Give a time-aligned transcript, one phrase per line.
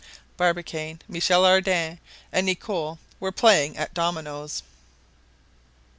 [0.35, 1.99] Barbicane, Michel Ardan,
[2.33, 4.63] and Nicholl were playing at dominoes!